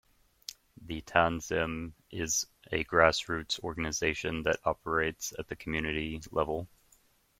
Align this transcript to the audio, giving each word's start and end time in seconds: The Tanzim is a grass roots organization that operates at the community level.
The 0.81 1.03
Tanzim 1.03 1.91
is 2.09 2.47
a 2.71 2.83
grass 2.83 3.29
roots 3.29 3.59
organization 3.59 4.41
that 4.45 4.59
operates 4.65 5.31
at 5.37 5.47
the 5.47 5.55
community 5.55 6.19
level. 6.31 6.67